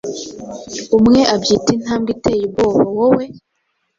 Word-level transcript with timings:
Umwe 0.97 1.19
abyita 1.33 1.69
"intambwe 1.77 2.09
iteye 2.15 2.41
ubwoba 2.47 2.79
rwoe" 2.89 3.25